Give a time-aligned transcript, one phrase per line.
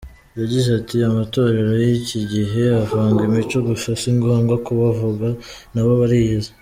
[0.39, 5.27] Yagize ati “Amatorero y’iki gihe avanga imico gusa si ngombwa kubavuga
[5.73, 6.51] nabo bariyizi.